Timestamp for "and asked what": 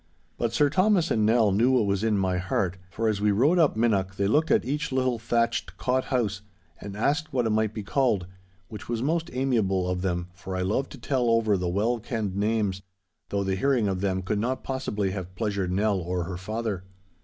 6.79-7.45